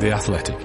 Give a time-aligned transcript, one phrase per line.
[0.00, 0.56] The Athletic.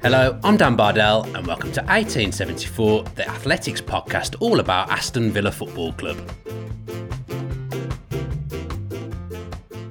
[0.00, 5.50] Hello, I'm Dan Bardell, and welcome to 1874, the Athletics podcast all about Aston Villa
[5.50, 6.18] Football Club.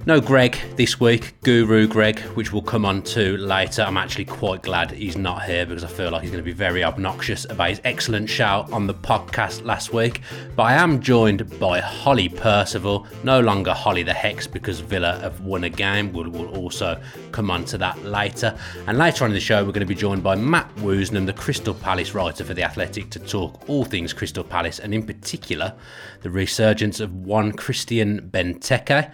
[0.10, 3.84] No Greg this week, Guru Greg, which we'll come on to later.
[3.84, 6.52] I'm actually quite glad he's not here because I feel like he's going to be
[6.52, 10.22] very obnoxious about his excellent shout on the podcast last week.
[10.55, 15.41] But I am joined by Holly Percival, no longer Holly the Hex because Villa have
[15.41, 16.12] won a game.
[16.12, 16.99] We'll, we'll also
[17.32, 18.57] come on to that later.
[18.88, 21.34] And later on in the show, we're going to be joined by Matt Woosnam, the
[21.34, 25.76] Crystal Palace writer for The Athletic, to talk all things Crystal Palace and in particular
[26.23, 29.12] the resurgence of one Christian Benteke.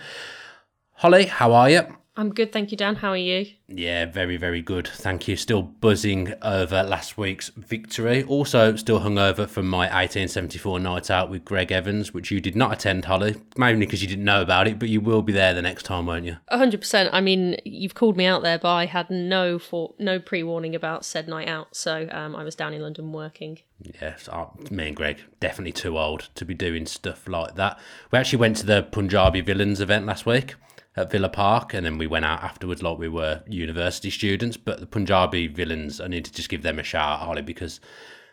[0.99, 1.81] Holly, how are you?
[2.15, 2.95] I'm good, thank you, Dan.
[2.95, 3.47] How are you?
[3.67, 4.87] Yeah, very, very good.
[4.87, 5.35] Thank you.
[5.35, 8.23] Still buzzing over last week's victory.
[8.23, 12.71] Also, still hungover from my 1874 night out with Greg Evans, which you did not
[12.71, 13.35] attend, Holly.
[13.57, 16.05] Mainly because you didn't know about it, but you will be there the next time,
[16.05, 16.37] won't you?
[16.49, 17.09] 100%.
[17.11, 20.75] I mean, you've called me out there, but I had no for no pre warning
[20.75, 23.59] about said night out, so um, I was down in London working.
[24.01, 27.77] Yes, uh, me and Greg definitely too old to be doing stuff like that.
[28.11, 30.55] We actually went to the Punjabi Villains event last week
[30.97, 34.57] at Villa Park, and then we went out afterwards like we were university students.
[34.57, 37.79] But the Punjabi villains, I need to just give them a shout out, Holly, because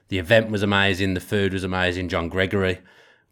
[0.09, 2.79] the event was amazing, the food was amazing, John Gregory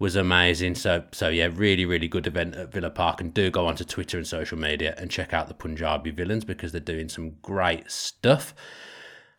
[0.01, 0.75] was amazing.
[0.75, 3.20] So, so yeah, really, really good event at Villa Park.
[3.20, 6.73] And do go onto Twitter and social media and check out the Punjabi villains because
[6.73, 8.55] they're doing some great stuff.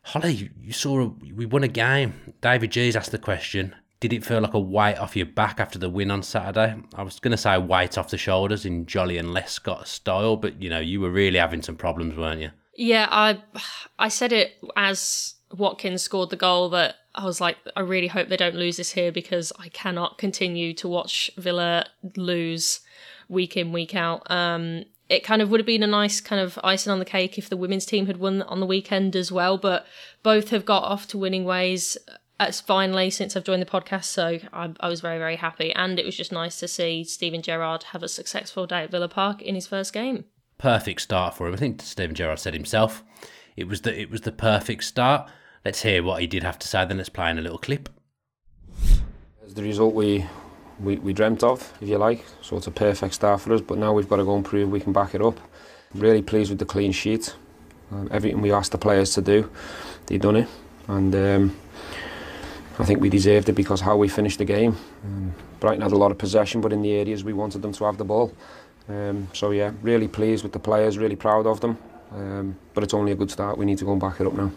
[0.04, 2.34] Holly, you saw we won a game.
[2.40, 5.78] David G's asked the question: did it feel like a weight off your back after
[5.78, 6.74] the win on Saturday?
[6.96, 10.68] I was going to say weight off the shoulders in Joleon Lescott style, but you
[10.68, 12.50] know, you were really having some problems, weren't you?
[12.74, 13.40] Yeah, I
[14.00, 18.28] I said it as Watkins scored the goal that I was like, I really hope
[18.28, 21.86] they don't lose this here because I cannot continue to watch Villa
[22.16, 22.80] lose
[23.28, 24.28] week in, week out.
[24.28, 27.38] Um, it kind of would have been a nice kind of icing on the cake
[27.38, 29.86] if the women's team had won on the weekend as well, but
[30.24, 31.96] both have got off to winning ways
[32.48, 35.72] it's finally since I've joined the podcast, so I, I, was very, very happy.
[35.72, 39.08] And it was just nice to see Steven Gerrard have a successful day at Villa
[39.08, 40.24] Park in his first game.
[40.58, 41.54] Perfect start for him.
[41.54, 43.02] I think Steven Gerrard said himself
[43.56, 45.28] it was the it was the perfect start.
[45.64, 46.84] Let's hear what he did have to say.
[46.84, 47.88] Then let's play in a little clip.
[49.44, 50.26] It's the result we,
[50.80, 52.24] we we dreamt of, if you like.
[52.40, 53.60] So it's a perfect start for us.
[53.60, 55.38] But now we've got to go and prove we can back it up.
[55.94, 57.34] Really pleased with the clean sheet.
[57.90, 59.50] Um, everything we asked the players to do,
[60.06, 60.48] they've done it.
[60.88, 61.56] And um,
[62.78, 64.76] I think we deserved it because how we finished the game.
[65.04, 67.84] Um, Brighton had a lot of possession, but in the areas we wanted them to
[67.84, 68.32] have the ball.
[68.88, 71.76] Um, so yeah, really pleased with the players, really proud of them.
[72.10, 73.58] Um, but it's only a good start.
[73.58, 74.50] We need to go and back it up now.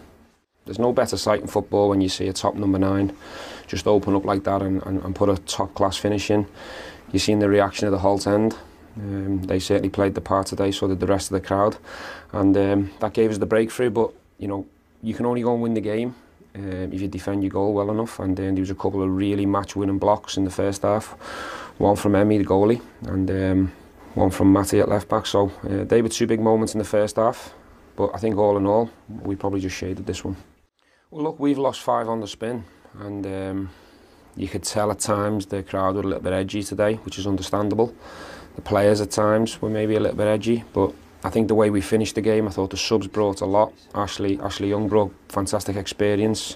[0.66, 3.16] There's no better sight in football when you see a top number nine
[3.68, 6.48] just open up like that and, and, and put a top class finish in.
[7.12, 8.58] You've seen the reaction of the Holte end.
[8.98, 11.78] Um, they certainly played the part today, so did the rest of the crowd,
[12.32, 13.90] and um, that gave us the breakthrough.
[13.90, 14.66] But you know,
[15.04, 16.16] you can only go and win the game
[16.56, 18.20] um, if you defend your goal well enough.
[18.20, 21.12] And then there was a couple of really match-winning blocks in the first half.
[21.78, 23.72] One from Emi, the goalie, and um,
[24.14, 25.26] one from Matty at left back.
[25.26, 27.54] So uh, they were two big moments in the first half.
[27.96, 30.36] But I think all in all, we probably just shaded this one.
[31.12, 32.66] Well, look, we've lost five on the spin,
[33.00, 33.70] and um,
[34.36, 37.26] you could tell at times the crowd were a little bit edgy today, which is
[37.26, 37.94] understandable.
[38.56, 40.94] The players at times were maybe a little bit edgy, but
[41.26, 43.74] I think the way we finished the game, I thought the subs brought a lot.
[43.96, 46.56] Ashley, Ashley Young brought fantastic experience.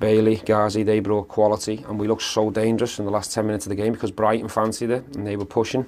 [0.00, 3.66] Bailey, Ghazi, they brought quality, and we looked so dangerous in the last 10 minutes
[3.66, 5.86] of the game because Brighton fancied it and they were pushing.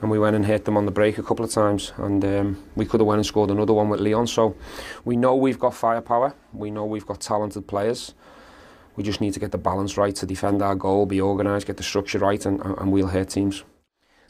[0.00, 2.62] And we went and hit them on the break a couple of times, and um,
[2.76, 4.28] we could have went and scored another one with Leon.
[4.28, 4.54] So
[5.04, 8.14] we know we've got firepower, we know we've got talented players.
[8.94, 11.78] We just need to get the balance right to defend our goal, be organised, get
[11.78, 13.64] the structure right, and, and we'll hit teams.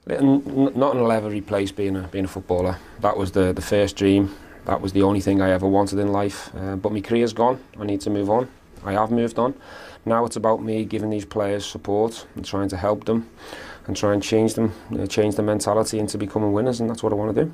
[0.06, 2.78] Not in a every place being a being a footballer.
[3.00, 4.34] That was the the first dream.
[4.64, 6.50] That was the only thing I ever wanted in life.
[6.56, 7.60] Uh, but my career's gone.
[7.78, 8.48] I need to move on.
[8.84, 9.54] I have moved on.
[10.04, 13.28] Now it's about me giving these players support and trying to help them
[13.86, 17.12] and try and change them, uh, change the mentality into becoming winners, and that's what
[17.12, 17.52] I want to do.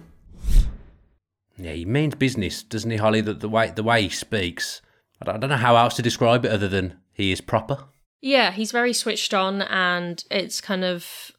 [1.59, 3.21] Yeah, he means business, doesn't he, Holly?
[3.23, 4.82] That the way the way he speaks,
[5.21, 7.85] I don't, I don't know how else to describe it other than he is proper.
[8.21, 11.32] Yeah, he's very switched on, and it's kind of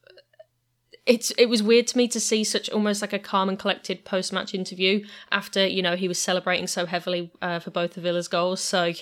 [1.05, 4.05] it's it was weird to me to see such almost like a calm and collected
[4.05, 8.03] post match interview after you know he was celebrating so heavily uh, for both of
[8.03, 8.61] Villa's goals.
[8.61, 8.93] So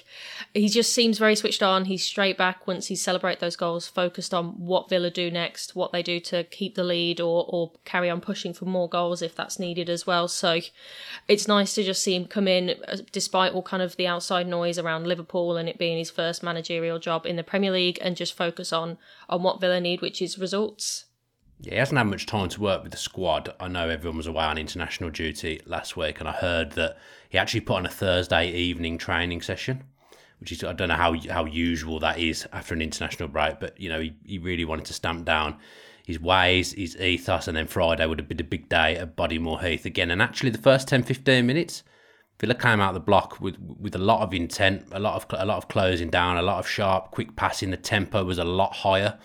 [0.56, 1.86] he just seems very switched on.
[1.86, 5.92] He's straight back once he celebrate those goals, focused on what Villa do next, what
[5.92, 9.36] they do to keep the lead or or carry on pushing for more goals if
[9.36, 10.28] that's needed as well.
[10.28, 10.60] So
[11.28, 14.48] it's nice to just see him come in uh, despite all kind of the outside
[14.48, 18.18] noise around Liverpool and it being his first managerial job in the Premier League and
[18.18, 18.98] just focus on
[19.30, 21.06] on what Villa need, which is results.
[21.64, 23.54] Yeah, he hasn't had much time to work with the squad.
[23.60, 26.98] I know everyone was away on international duty last week, and I heard that
[27.30, 29.84] he actually put on a Thursday evening training session,
[30.40, 33.80] which is I don't know how how usual that is after an international break, but
[33.80, 35.58] you know he, he really wanted to stamp down
[36.04, 39.64] his ways, his ethos, and then Friday would have been a big day at Bodymoor
[39.64, 40.10] Heath again.
[40.10, 41.84] And actually, the first 10, 15 minutes,
[42.40, 45.40] Villa came out of the block with with a lot of intent, a lot of
[45.40, 47.70] a lot of closing down, a lot of sharp, quick passing.
[47.70, 49.20] The tempo was a lot higher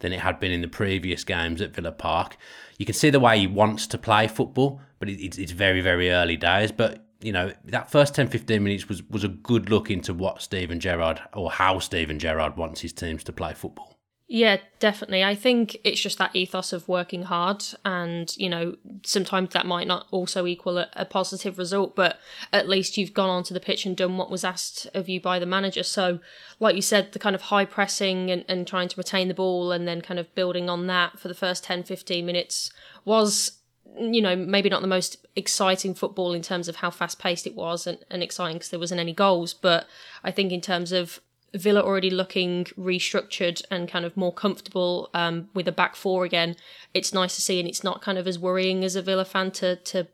[0.00, 2.36] than it had been in the previous games at Villa Park.
[2.78, 6.10] You can see the way he wants to play football, but it's, it's very, very
[6.10, 6.72] early days.
[6.72, 10.42] But, you know, that first 10 15 minutes was, was a good look into what
[10.42, 13.99] Steven Gerrard or how Steven Gerrard wants his teams to play football.
[14.32, 15.24] Yeah, definitely.
[15.24, 19.88] I think it's just that ethos of working hard, and you know, sometimes that might
[19.88, 22.20] not also equal a, a, positive result, but
[22.52, 25.40] at least you've gone onto the pitch and done what was asked of you by
[25.40, 25.82] the manager.
[25.82, 26.20] So,
[26.60, 29.72] like you said, the kind of high pressing and, and trying to retain the ball
[29.72, 32.70] and then kind of building on that for the first 10 15 minutes
[33.04, 33.58] was
[33.98, 37.56] you know, maybe not the most exciting football in terms of how fast paced it
[37.56, 39.52] was and, and exciting because there wasn't any goals.
[39.52, 39.88] But
[40.22, 41.20] I think in terms of
[41.54, 46.56] Villa already looking restructured and kind of more comfortable um, with a back four again.
[46.94, 49.50] It's nice to see, and it's not kind of as worrying as a Villa fan
[49.52, 50.06] to to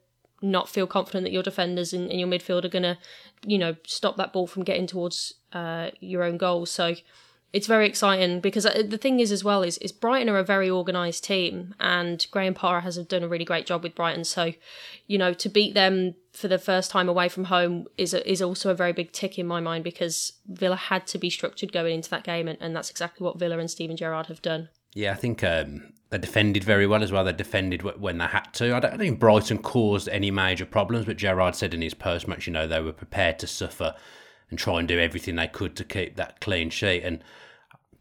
[0.43, 2.99] not feel confident that your defenders and, and your midfield are gonna,
[3.45, 6.67] you know, stop that ball from getting towards uh, your own goal.
[6.67, 6.95] So
[7.57, 10.45] it's very exciting because uh, the thing is as well is is Brighton are a
[10.45, 14.25] very organised team and Graham Potter has done a really great job with Brighton.
[14.25, 14.53] So,
[15.07, 18.43] you know, to beat them for the first time away from home is a, is
[18.43, 21.95] also a very big tick in my mind because Villa had to be structured going
[21.95, 24.69] into that game and, and that's exactly what Villa and Steven Gerrard have done.
[24.93, 27.25] Yeah, I think um, they defended very well as well.
[27.25, 28.77] They defended when they had to.
[28.77, 32.47] I don't think Brighton caused any major problems, but Gerrard said in his post match,
[32.47, 33.95] you know, they were prepared to suffer
[34.51, 37.03] and try and do everything they could to keep that clean sheet.
[37.03, 37.23] And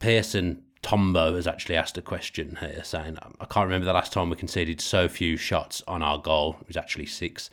[0.06, 4.14] Pearson Tombo has actually asked a question here saying, um, I can't remember the last
[4.14, 6.58] time we conceded so few shots on our goal.
[6.62, 7.50] It was actually six.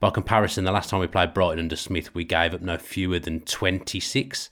[0.00, 3.20] By comparison, the last time we played Brighton under Smith, we gave up no fewer
[3.20, 4.50] than 26.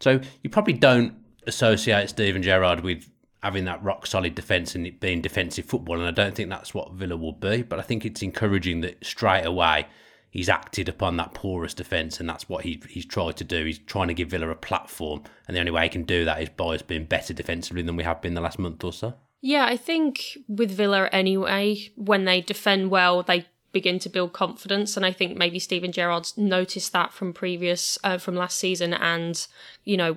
[0.00, 1.14] So you probably don't
[1.46, 3.08] associate Steven Gerrard with
[3.42, 5.98] having that rock solid defence and it being defensive football.
[5.98, 7.62] And I don't think that's what Villa will be.
[7.62, 9.86] But I think it's encouraging that straight away
[10.32, 13.64] he's acted upon that porous defence, and that's what he, he's tried to do.
[13.64, 16.42] He's trying to give Villa a platform, and the only way he can do that
[16.42, 19.14] is by us being better defensively than we have been the last month or so.
[19.40, 24.96] Yeah, I think with Villa anyway, when they defend well, they begin to build confidence,
[24.96, 29.46] and I think maybe Steven Gerrard's noticed that from previous uh, from last season, and
[29.84, 30.16] you know,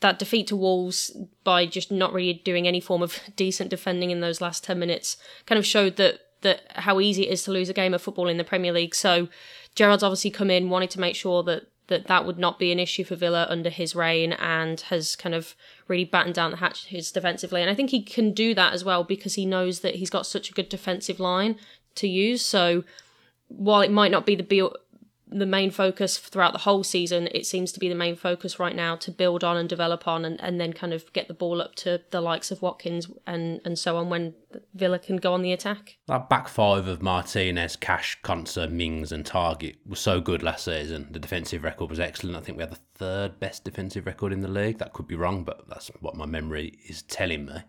[0.00, 4.20] that defeat to Wolves by just not really doing any form of decent defending in
[4.20, 5.16] those last ten minutes
[5.46, 8.28] kind of showed that that how easy it is to lose a game of football
[8.28, 8.94] in the Premier League.
[8.94, 9.28] So
[9.74, 12.78] Gerrard's obviously come in, wanted to make sure that that that would not be an
[12.78, 15.56] issue for Villa under his reign, and has kind of
[15.88, 17.62] really battened down the hatches defensively.
[17.62, 20.26] And I think he can do that as well because he knows that he's got
[20.26, 21.56] such a good defensive line
[21.94, 22.44] to use.
[22.44, 22.84] So
[23.48, 24.68] while it might not be the be
[25.30, 27.28] the main focus throughout the whole season.
[27.32, 30.24] It seems to be the main focus right now to build on and develop on
[30.24, 33.60] and, and then kind of get the ball up to the likes of Watkins and,
[33.64, 34.34] and so on when
[34.74, 35.98] Villa can go on the attack.
[36.06, 41.08] That back five of Martinez, Cash, Konsa, Mings and Targett was so good last season.
[41.10, 42.36] The defensive record was excellent.
[42.36, 44.78] I think we had the third best defensive record in the league.
[44.78, 47.62] That could be wrong, but that's what my memory is telling me.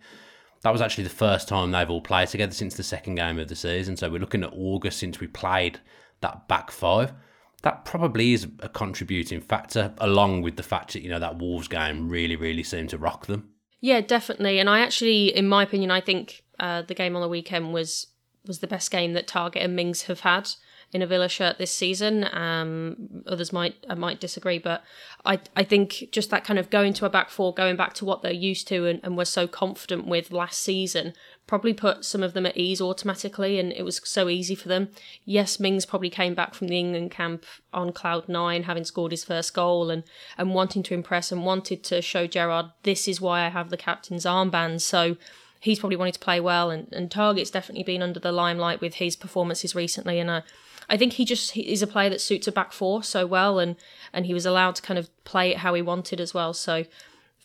[0.62, 3.48] That was actually the first time they've all played together since the second game of
[3.48, 3.96] the season.
[3.96, 5.80] So we're looking at August since we played
[6.22, 7.13] that back five
[7.62, 11.68] that probably is a contributing factor, along with the fact that you know that Wolves
[11.68, 13.50] game really, really seemed to rock them.
[13.82, 14.60] Yeah, definitely.
[14.60, 18.08] And I actually, in my opinion, I think uh, the game on the weekend was
[18.46, 20.50] was the best game that Targett and Mings have had
[20.92, 22.28] in a Villa shirt this season.
[22.34, 24.84] Um, others might I might disagree, but
[25.25, 28.06] I I think just that kind of going to a back four, going back to
[28.06, 31.13] what they're used to and, and were so confident with last season,
[31.50, 34.89] probably put some of them at ease automatically, and it was so easy for them.
[35.25, 39.24] Yes, Mings probably came back from the England camp on cloud nine, having scored his
[39.24, 40.03] first goal and
[40.38, 43.77] and wanting to impress and wanted to show Gerrard this is why I have the
[43.77, 44.82] captain's armband.
[44.82, 45.18] So
[45.60, 48.96] he's probably wanting to play well, and, and Targett's definitely been under the limelight with
[48.96, 50.41] his performances recently, and uh,
[50.88, 53.58] I think he just he is a player that suits a back four so well,
[53.58, 53.75] and
[54.13, 56.53] and he was allowed to kind of play it how he wanted as well.
[56.53, 56.86] So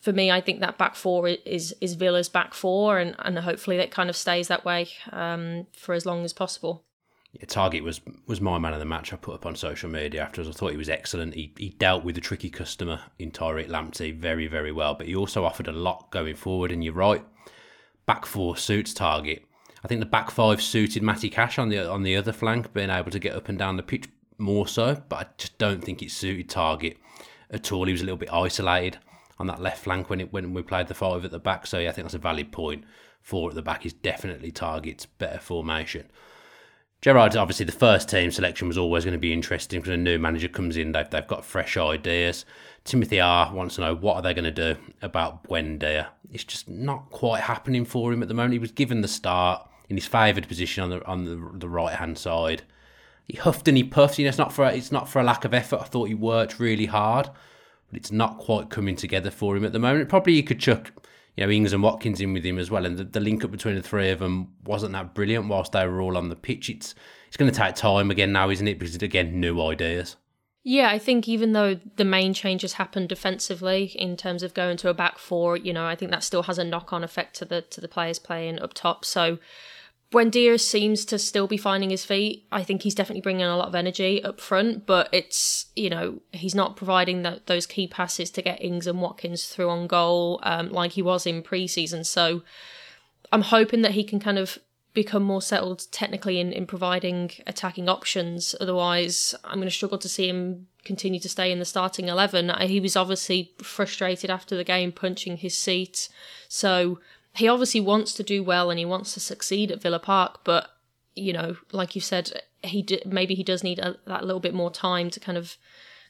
[0.05, 3.75] for me, I think that back four is is Villa's back four, and, and hopefully
[3.77, 6.83] that kind of stays that way um, for as long as possible.
[7.33, 9.11] Yeah, Targett was was my man of the match.
[9.11, 10.47] I put up on social media afterwards.
[10.47, 11.33] I thought he was excellent.
[11.33, 15.15] He, he dealt with the tricky customer in Tariq Lamptey very very well, but he
[15.15, 16.71] also offered a lot going forward.
[16.71, 17.25] And you're right,
[18.05, 19.41] back four suits Targett.
[19.83, 22.91] I think the back five suited Matty Cash on the on the other flank, being
[22.91, 24.07] able to get up and down the pitch
[24.37, 25.01] more so.
[25.09, 26.97] But I just don't think it suited Targett
[27.49, 27.87] at all.
[27.87, 28.99] He was a little bit isolated
[29.37, 31.67] on that left flank when it when we played the five at the back.
[31.67, 32.83] So yeah, I think that's a valid point.
[33.21, 36.05] Four at the back is definitely Targett's better formation.
[37.01, 40.17] Gerrard, obviously, the first team selection was always going to be interesting because a new
[40.17, 42.45] manager comes in, they've, they've got fresh ideas.
[42.83, 46.07] Timothy R wants to know what are they going to do about Buendia.
[46.31, 48.53] It's just not quite happening for him at the moment.
[48.53, 51.95] He was given the start in his favoured position on the on the, the right
[51.95, 52.63] hand side.
[53.27, 54.17] He huffed and he puffed.
[54.17, 55.81] You know, it's not for it's not for a lack of effort.
[55.81, 57.29] I thought he worked really hard,
[57.97, 60.09] it's not quite coming together for him at the moment.
[60.09, 60.91] Probably he could chuck
[61.35, 63.51] you know Ings and Watkins in with him as well, and the, the link up
[63.51, 66.69] between the three of them wasn't that brilliant whilst they were all on the pitch.
[66.69, 66.95] It's
[67.27, 68.79] it's going to take time again now, isn't it?
[68.79, 70.15] Because again, new ideas.
[70.63, 74.89] Yeah, I think even though the main changes happened defensively in terms of going to
[74.89, 77.45] a back four, you know, I think that still has a knock on effect to
[77.45, 79.03] the to the players playing up top.
[79.03, 79.37] So
[80.11, 82.45] Buendia seems to still be finding his feet.
[82.51, 86.21] I think he's definitely bringing a lot of energy up front, but it's you know
[86.31, 90.69] he's not providing those key passes to get Ings and Watkins through on goal um,
[90.69, 92.05] like he was in preseason.
[92.05, 92.43] So
[93.31, 94.59] I'm hoping that he can kind of
[94.93, 98.55] become more settled technically in, in providing attacking options.
[98.61, 102.49] Otherwise, I'm going to struggle to see him continue to stay in the starting 11.
[102.61, 106.07] He was obviously frustrated after the game, punching his seat.
[106.47, 106.99] So
[107.35, 110.69] he obviously wants to do well and he wants to succeed at Villa Park, but
[111.15, 114.53] you know, like you said, he d- maybe he does need a, that little bit
[114.53, 115.57] more time to kind of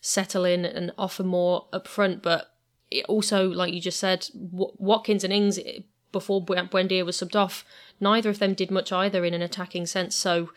[0.01, 2.22] settle in and offer more up front.
[2.22, 2.51] But
[3.08, 5.60] also, like you just said, Watkins and Ings
[6.12, 7.65] before Buendia was subbed off,
[8.00, 10.15] neither of them did much either in an attacking sense.
[10.15, 10.51] So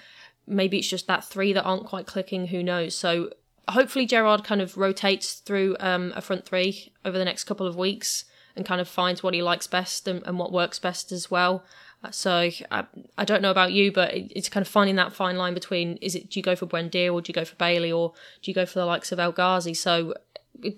[0.47, 2.49] maybe it's just that three that aren't quite clicking.
[2.49, 2.95] Who knows?
[2.95, 3.31] So
[3.69, 7.77] hopefully Gerrard kind of rotates through um, a front three over the next couple of
[7.77, 8.25] weeks
[8.59, 11.65] and kind of finds what he likes best and, and what works best as well.
[12.05, 12.85] Uh, so I,
[13.17, 16.15] I don't know about you, but it's kind of finding that fine line between is
[16.15, 18.12] it do you go for Buendia or do you go for Bailey or
[18.43, 19.75] do you go for the likes of El Ghazi?
[19.75, 20.15] So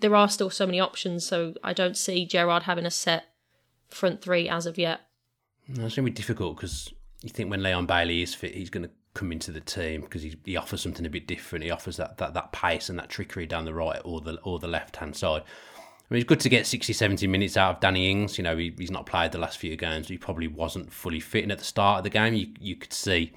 [0.01, 1.27] there are still so many options.
[1.27, 3.25] So I don't see Gerrard having a set
[3.89, 5.01] front three as of yet.
[5.69, 8.71] No, it's going to be difficult because you think when Leon Bailey is fit, he's
[8.71, 11.65] going to come into the team because he, he offers something a bit different.
[11.65, 14.59] He offers that, that, that pace and that trickery down the right or the or
[14.59, 15.43] the left hand side.
[16.11, 18.37] I mean, it's good to get 60, 70 minutes out of Danny Ings.
[18.37, 20.09] You know, he, he's not played the last few games.
[20.09, 21.45] He probably wasn't fully fit.
[21.45, 23.33] And at the start of the game, you, you could see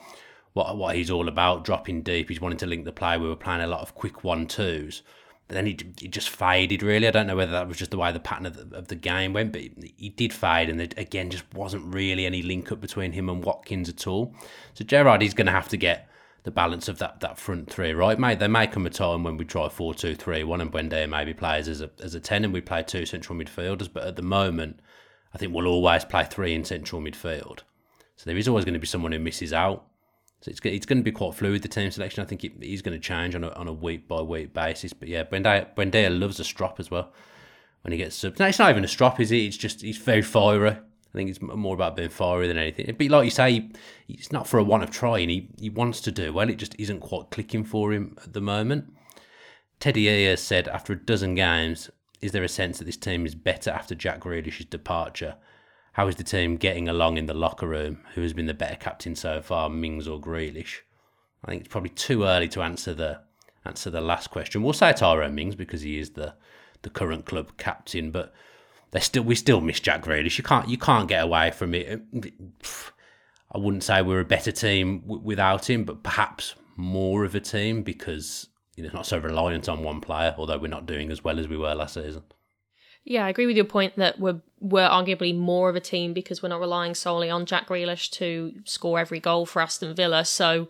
[0.54, 2.30] what what he's all about, dropping deep.
[2.30, 3.18] He's wanting to link the play.
[3.18, 5.04] We were playing a lot of quick one-twos.
[5.48, 7.08] But then he, he just faded, really.
[7.08, 8.96] I don't know whether that was just the way the pattern of the, of the
[8.96, 10.70] game went, but he, did fade.
[10.70, 14.34] And there, again, just wasn't really any link up between him and Watkins at all.
[14.74, 16.08] So Gerrard, he's going to have to get
[16.44, 18.40] the balance of that, that front three, right, mate?
[18.40, 21.34] There may come a time when we try 4 2 3 1 and Buendia maybe
[21.34, 24.22] plays as a, as a 10 and we play two central midfielders, but at the
[24.22, 24.80] moment,
[25.34, 27.60] I think we'll always play three in central midfield.
[28.18, 29.86] So there is always going to be someone who misses out.
[30.42, 32.22] So it's, it's going to be quite fluid, the team selection.
[32.22, 34.92] I think it, he's going to change on a, on a week by week basis.
[34.92, 37.14] But yeah, Buendia loves a strop as well
[37.82, 38.40] when he gets subbed.
[38.40, 39.38] No, it's not even a strop, is it?
[39.38, 40.78] It's just, he's very fiery.
[41.14, 42.96] I think it's more about being fiery than anything.
[42.98, 43.70] But like you say,
[44.10, 45.30] it's not for a want of trying.
[45.30, 46.50] He he wants to do well.
[46.50, 48.92] It just isn't quite clicking for him at the moment.
[49.80, 51.92] Teddy Ear said after a dozen games,
[52.22, 55.36] is there a sense that this team is better after Jack Grealish's departure?
[55.94, 58.00] How is the team getting along in the locker room?
[58.16, 60.80] Who has been the better captain so far, Mings or Grealish?
[61.46, 63.22] I think it's probably too early to answer the
[63.66, 64.64] answer the last question.
[64.64, 66.34] We'll say Tyrone Mings because he is the
[66.82, 68.34] the current club captain, but
[68.94, 70.38] they still we still miss Jack Grealish.
[70.38, 72.02] You can't you can't get away from it.
[73.52, 77.82] I wouldn't say we're a better team without him, but perhaps more of a team
[77.82, 80.36] because you know not so reliant on one player.
[80.38, 82.24] Although we're not doing as well as we were last season.
[83.04, 86.44] Yeah, I agree with your point that we're we're arguably more of a team because
[86.44, 90.24] we're not relying solely on Jack Grealish to score every goal for Aston Villa.
[90.24, 90.70] So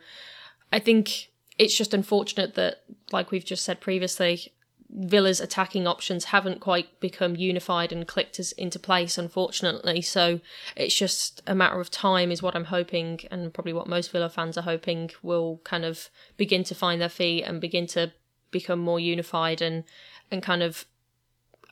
[0.71, 4.53] I think it's just unfortunate that, like we've just said previously,
[4.95, 10.01] Villa's attacking options haven't quite become unified and clicked as, into place, unfortunately.
[10.01, 10.39] So
[10.75, 14.29] it's just a matter of time, is what I'm hoping, and probably what most Villa
[14.29, 18.11] fans are hoping will kind of begin to find their feet and begin to
[18.51, 19.83] become more unified and
[20.29, 20.85] and kind of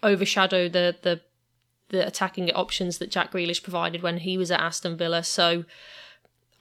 [0.02, 1.22] overshadow the the
[1.90, 5.24] the attacking options that Jack Grealish provided when he was at Aston Villa.
[5.24, 5.66] So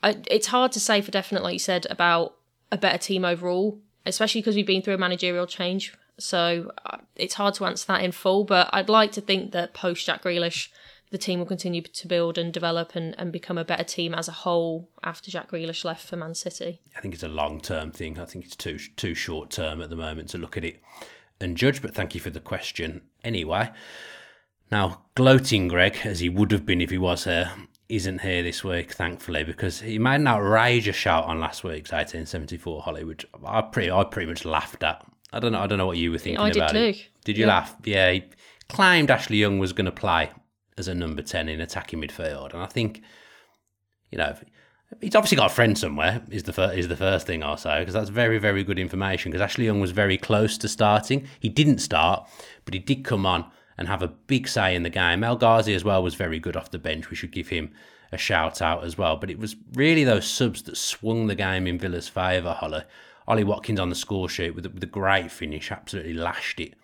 [0.02, 2.34] I, it's hard to say for definite, like you said, about
[2.70, 7.34] a better team overall, especially because we've been through a managerial change So uh, it's
[7.34, 10.68] hard to answer that in full, but I'd like to think that post Jack Grealish,
[11.10, 14.28] the team will continue to build and develop and, and become a better team as
[14.28, 16.80] a whole after Jack Grealish left for Man City.
[16.96, 18.18] I think it's a long term thing.
[18.18, 20.80] I think it's too too short term at the moment to look at it
[21.40, 21.82] and judge.
[21.82, 23.70] But thank you for the question anyway.
[24.70, 27.50] Now, gloating Greg, as he would have been if he was here,
[27.88, 32.82] isn't here this week, thankfully, because he made an outrageous shout on last week's 1874
[32.82, 33.24] Hollywood.
[33.44, 35.04] I pretty, I pretty much laughed at.
[35.32, 35.60] I don't know.
[35.60, 36.78] I don't know what you were thinking I did about too.
[36.78, 37.06] it.
[37.24, 37.52] Did you Yeah.
[37.52, 37.76] laugh?
[37.84, 38.24] Yeah, he
[38.68, 40.30] claimed Ashley Young was going to play
[40.78, 43.02] as a number ten in attacking midfield, and I think,
[44.10, 44.34] you know,
[45.00, 46.22] he's obviously got a friend somewhere.
[46.30, 49.30] Is the fir- is the first thing I'll say because that's very very good information.
[49.30, 51.26] Because Ashley Young was very close to starting.
[51.38, 52.28] He didn't start,
[52.64, 53.44] but he did come on
[53.78, 55.22] and have a big say in the game.
[55.24, 57.08] El Ghazi as well was very good off the bench.
[57.08, 57.72] We should give him
[58.12, 59.16] a shout out as well.
[59.16, 62.52] But it was really those subs that swung the game in Villa's favour.
[62.52, 62.82] Holly,
[63.30, 66.74] Ollie Watkins on the score sheet with a, with a great finish, absolutely lashed it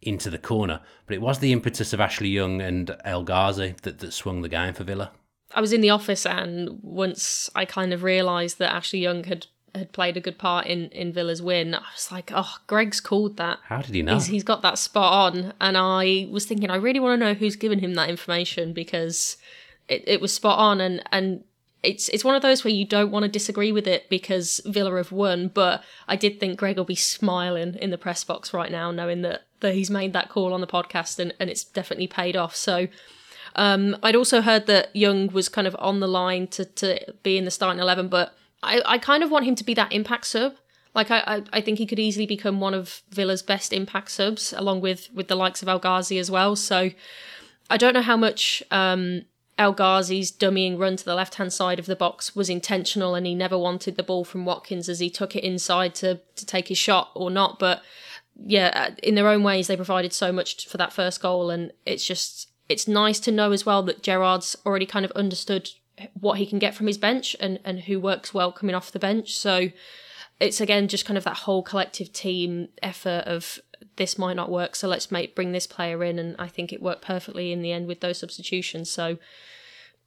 [0.00, 0.80] into the corner.
[1.06, 4.48] But it was the impetus of Ashley Young and El Ghazi that, that swung the
[4.48, 5.12] game for Villa.
[5.54, 9.46] I was in the office, and once I kind of realised that Ashley Young had
[9.74, 13.36] had played a good part in in Villa's win, I was like, oh, Greg's called
[13.36, 13.58] that.
[13.64, 14.14] How did he know?
[14.14, 17.34] He's, he's got that spot on, and I was thinking, I really want to know
[17.34, 19.36] who's given him that information because
[19.88, 21.44] it, it was spot on, and and
[21.82, 24.96] it's it's one of those where you don't want to disagree with it because Villa
[24.96, 28.70] have won, but I did think Greg will be smiling in the press box right
[28.70, 32.08] now, knowing that that he's made that call on the podcast, and and it's definitely
[32.08, 32.54] paid off.
[32.54, 32.88] So.
[33.56, 37.36] Um, I'd also heard that Young was kind of on the line to, to be
[37.36, 38.32] in the starting 11, but
[38.62, 40.54] I, I kind of want him to be that impact sub.
[40.94, 44.52] Like, I, I, I think he could easily become one of Villa's best impact subs,
[44.56, 46.54] along with, with the likes of El Ghazi as well.
[46.54, 46.90] So
[47.68, 49.22] I don't know how much um,
[49.60, 53.26] El Ghazi's dummying run to the left hand side of the box was intentional and
[53.26, 56.68] he never wanted the ball from Watkins as he took it inside to, to take
[56.68, 57.58] his shot or not.
[57.58, 57.82] But
[58.42, 61.72] yeah, uh, in their own ways, they provided so much for that first goal, and
[61.84, 65.68] it's just it's nice to know as well that Gerrard's already kind of understood
[66.18, 68.98] what he can get from his bench and and who works well coming off the
[68.98, 69.36] bench.
[69.36, 69.68] So
[70.40, 73.58] it's again just kind of that whole collective team effort of
[73.96, 76.82] this might not work, so let's make bring this player in, and I think it
[76.82, 78.90] worked perfectly in the end with those substitutions.
[78.90, 79.18] So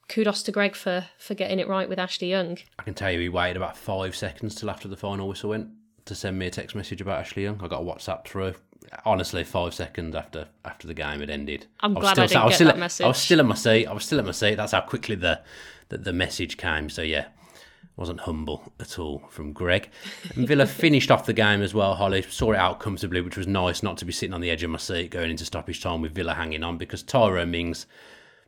[0.08, 2.58] kudos to Greg for for getting it right with Ashley Young.
[2.78, 5.68] I can tell you he waited about five seconds till after the final whistle went
[6.06, 7.60] to send me a text message about Ashley Young.
[7.62, 8.54] I got a WhatsApp through.
[9.06, 11.66] Honestly, five seconds after after the game had ended.
[11.80, 13.54] I'm was glad I still, didn't was get still, that I was still in my
[13.54, 13.86] seat.
[13.86, 14.54] I was still in my seat.
[14.56, 15.40] That's how quickly the
[15.88, 16.90] the, the message came.
[16.90, 17.26] So yeah,
[17.96, 19.88] wasn't humble at all from Greg.
[20.34, 21.94] And Villa finished off the game as well.
[21.94, 24.62] Holly saw it out comfortably, which was nice not to be sitting on the edge
[24.64, 27.86] of my seat going into stoppage time with Villa hanging on because Tyrone Mings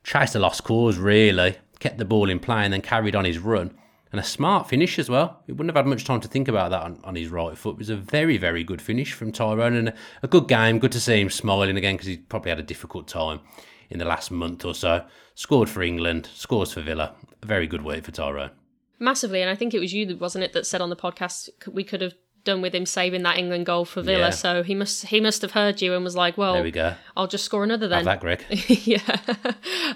[0.03, 3.39] chased a lost cause really, kept the ball in play and then carried on his
[3.39, 3.77] run.
[4.13, 5.43] And a smart finish as well.
[5.47, 7.75] He wouldn't have had much time to think about that on, on his right foot.
[7.75, 10.79] It was a very, very good finish from Tyrone and a, a good game.
[10.79, 13.41] Good to see him smiling again because he probably had a difficult time
[13.91, 15.05] in the last month or so.
[15.35, 17.15] Scored for England, scores for Villa.
[17.43, 18.51] A very good week for Tyrone.
[18.99, 21.85] Massively, and I think it was you, wasn't it, that said on the podcast we
[21.85, 24.27] could have done with him saving that England goal for Villa.
[24.27, 24.31] Yeah.
[24.31, 26.95] So he must he must have heard you and was like, well, There we go.
[27.17, 28.45] I'll just score another then." Have that, Greg.
[28.69, 29.17] yeah.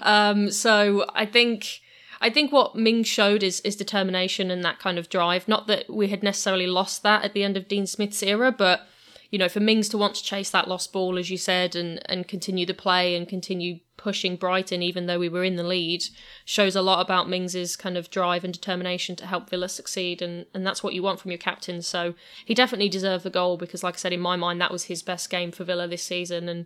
[0.01, 1.81] Um, so I think
[2.19, 5.47] I think what Ming showed is is determination and that kind of drive.
[5.47, 8.87] Not that we had necessarily lost that at the end of Dean Smith's era, but
[9.31, 12.01] you know, for Mings to want to chase that lost ball, as you said, and
[12.09, 16.03] and continue the play and continue pushing Brighton, even though we were in the lead,
[16.43, 20.45] shows a lot about Mings's kind of drive and determination to help Villa succeed, and
[20.53, 21.81] and that's what you want from your captain.
[21.81, 22.13] So
[22.45, 25.01] he definitely deserved the goal because, like I said, in my mind, that was his
[25.01, 26.65] best game for Villa this season, and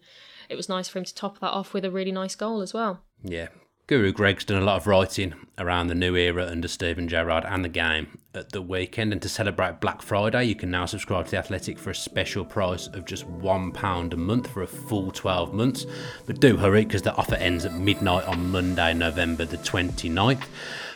[0.49, 2.73] it was nice for him to top that off with a really nice goal as
[2.73, 3.01] well.
[3.23, 3.49] Yeah.
[3.87, 7.63] Guru Greg's done a lot of writing around the new era under Steven Gerrard and
[7.63, 9.13] the game at the weekend.
[9.13, 12.43] And to celebrate Black Friday, you can now subscribe to The Athletic for a special
[12.45, 15.85] price of just £1 a month for a full 12 months.
[16.25, 20.47] But do hurry because the offer ends at midnight on Monday, November the 29th.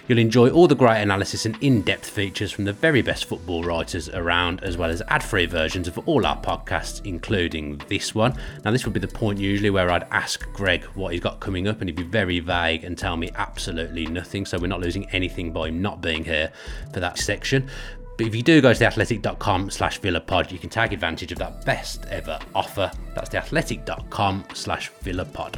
[0.10, 3.64] You'll enjoy all the great analysis and in depth features from the very best football
[3.64, 8.34] writers around, as well as ad free versions of all our podcasts, including this one.
[8.66, 11.68] Now, this would be the point usually where I'd ask Greg what he's got coming
[11.68, 14.48] up, and he'd be very vague and tell me absolutely nothing.
[14.48, 16.52] So, we're not losing anything by him not being here
[16.92, 17.70] for that section.
[18.18, 21.64] But if you do go to theathletic.com slash villapod, you can take advantage of that
[21.66, 22.92] best ever offer.
[23.14, 25.58] That's theathletic.com slash villapod.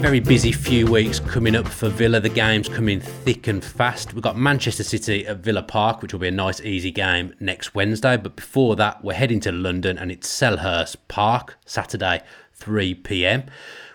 [0.00, 2.20] Very busy few weeks coming up for Villa.
[2.20, 4.14] The games coming thick and fast.
[4.14, 7.74] We've got Manchester City at Villa Park, which will be a nice, easy game next
[7.74, 8.16] Wednesday.
[8.16, 12.22] But before that, we're heading to London and it's Selhurst Park, Saturday,
[12.54, 13.44] 3 pm.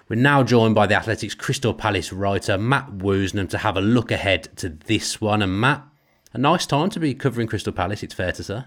[0.07, 4.11] We're now joined by the Athletics Crystal Palace writer Matt Woosnam to have a look
[4.11, 5.41] ahead to this one.
[5.41, 5.83] And Matt,
[6.33, 8.63] a nice time to be covering Crystal Palace, it's fair to say.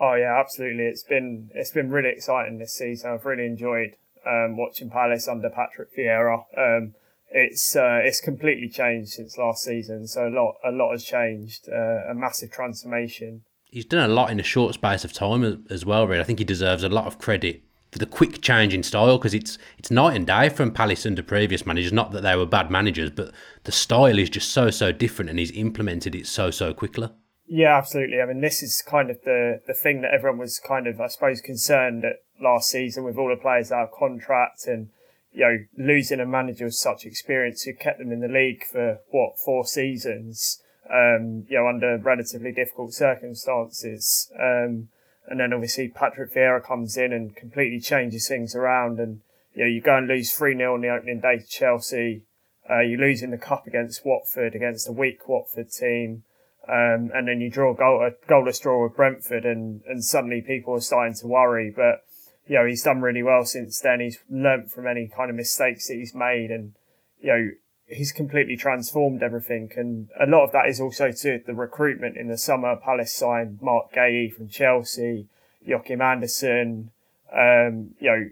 [0.00, 0.84] Oh yeah, absolutely.
[0.84, 3.10] It's been it's been really exciting this season.
[3.10, 6.44] I've really enjoyed um, watching Palace under Patrick Vieira.
[6.56, 6.94] Um,
[7.30, 10.06] it's uh, it's completely changed since last season.
[10.06, 11.68] So a lot a lot has changed.
[11.68, 13.42] Uh, a massive transformation.
[13.64, 16.06] He's done a lot in a short space of time as well.
[16.06, 19.18] Really, I think he deserves a lot of credit for the quick change in style
[19.18, 21.92] because it's it's night and day from Palace under previous managers.
[21.92, 23.32] Not that they were bad managers, but
[23.64, 27.08] the style is just so so different, and he's implemented it so so quickly.
[27.46, 28.20] Yeah, absolutely.
[28.20, 31.08] I mean, this is kind of the the thing that everyone was kind of, I
[31.08, 34.88] suppose, concerned at last season with all the players out of contract and
[35.32, 38.98] you know losing a manager with such experience who kept them in the league for
[39.10, 40.62] what four seasons.
[40.92, 44.28] Um, you know, under relatively difficult circumstances.
[44.36, 44.88] Um,
[45.28, 48.98] and then obviously Patrick Vieira comes in and completely changes things around.
[48.98, 49.20] And
[49.54, 52.24] you know, you go and lose three 0 on the opening day to Chelsea.
[52.68, 56.24] Uh, you lose in the cup against Watford against a weak Watford team.
[56.68, 60.40] Um, and then you draw a, goal, a goalless draw with Brentford, and, and suddenly
[60.40, 61.72] people are starting to worry.
[61.74, 62.04] But
[62.50, 64.00] you know he's done really well since then.
[64.00, 66.74] He's learnt from any kind of mistakes that he's made, and
[67.20, 67.50] you know
[67.86, 69.70] he's completely transformed everything.
[69.76, 72.74] And a lot of that is also to the recruitment in the summer.
[72.74, 75.28] Palace signed Marc Guéhi from Chelsea,
[75.64, 76.90] Joachim Andersen,
[77.32, 78.30] um, you know,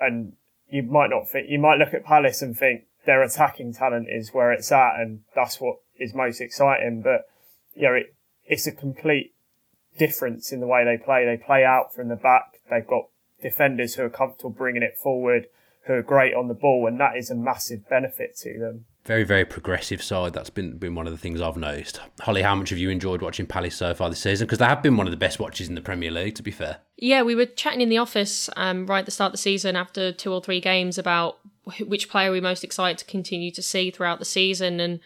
[0.00, 0.32] and
[0.68, 4.34] you might not think you might look at Palace and think their attacking talent is
[4.34, 7.00] where it's at, and that's what is most exciting.
[7.00, 7.28] But
[7.76, 8.12] you know, it,
[8.44, 9.34] it's a complete
[9.98, 11.24] difference in the way they play.
[11.24, 12.58] They play out from the back.
[12.68, 13.04] They've got
[13.42, 15.48] defenders who are comfortable bringing it forward,
[15.86, 18.84] who are great on the ball, and that is a massive benefit to them.
[19.04, 20.32] Very, very progressive side.
[20.32, 22.00] That's been been one of the things I've noticed.
[22.20, 24.46] Holly, how much have you enjoyed watching Palace so far this season?
[24.46, 26.52] Because they have been one of the best watches in the Premier League, to be
[26.52, 26.78] fair.
[26.96, 29.74] Yeah, we were chatting in the office um, right at the start of the season
[29.74, 31.38] after two or three games about
[31.80, 35.00] which player we're most excited to continue to see throughout the season, and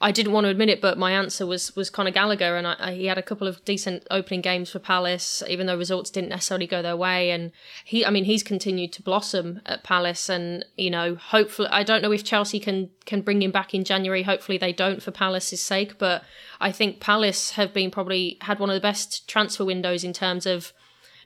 [0.00, 2.76] I didn't want to admit it, but my answer was was Conor Gallagher, and I,
[2.78, 6.30] I, he had a couple of decent opening games for Palace, even though results didn't
[6.30, 7.32] necessarily go their way.
[7.32, 7.50] And
[7.84, 12.00] he, I mean, he's continued to blossom at Palace, and you know, hopefully, I don't
[12.00, 14.22] know if Chelsea can can bring him back in January.
[14.22, 15.98] Hopefully, they don't for Palace's sake.
[15.98, 16.22] But
[16.60, 20.46] I think Palace have been probably had one of the best transfer windows in terms
[20.46, 20.72] of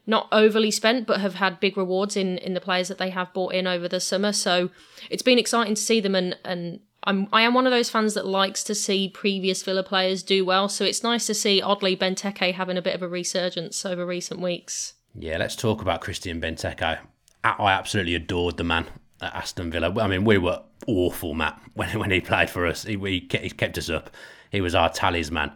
[0.06, 3.34] not overly spent, but have had big rewards in in the players that they have
[3.34, 4.32] bought in over the summer.
[4.32, 4.70] So
[5.10, 8.14] it's been exciting to see them and and I'm I am one of those fans
[8.14, 11.96] that likes to see previous Villa players do well, so it's nice to see oddly
[11.96, 14.94] Benteke having a bit of a resurgence over recent weeks.
[15.14, 16.98] Yeah, let's talk about Christian Benteke.
[17.44, 18.86] I absolutely adored the man
[19.20, 19.92] at Aston Villa.
[20.00, 22.84] I mean, we were awful, Matt, when when he played for us.
[22.84, 24.10] He, he kept us up.
[24.50, 25.52] He was our talisman.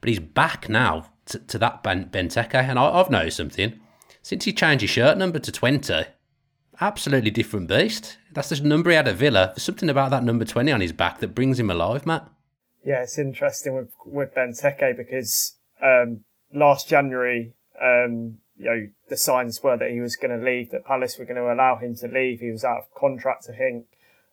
[0.00, 3.78] But he's back now to, to that ben, Benteke, and I, I've noticed something.
[4.20, 6.04] Since he changed his shirt number to 20,
[6.80, 8.18] absolutely different beast.
[8.32, 9.52] That's the number he had at Villa.
[9.54, 12.28] There's something about that number 20 on his back that brings him alive, Matt.
[12.84, 19.62] Yeah, it's interesting with, with Benteke because um, last January, um, you know, the signs
[19.62, 22.08] were that he was going to leave, that Palace were going to allow him to
[22.08, 22.40] leave.
[22.40, 23.86] He was out of contract, I think.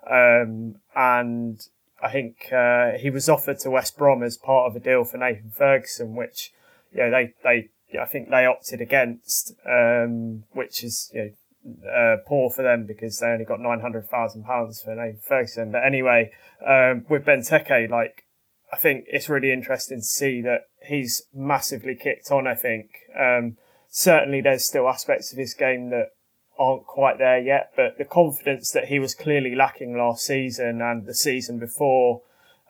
[0.10, 1.62] Um, and
[2.02, 5.18] I think uh, he was offered to West Brom as part of a deal for
[5.18, 6.54] Nathan Ferguson, which,
[6.92, 11.32] you know, they, they I think they opted against, um, which is, you know,
[11.68, 15.72] uh, poor for them because they only got nine hundred thousand pounds for Nathan Ferguson.
[15.72, 16.32] But anyway,
[16.66, 18.26] um, with Benteke, like
[18.72, 22.48] I think it's really interesting to see that he's massively kicked on.
[22.48, 23.58] I think um,
[23.90, 26.10] certainly there's still aspects of his game that
[26.58, 31.06] aren't quite there yet, but the confidence that he was clearly lacking last season and
[31.06, 32.22] the season before,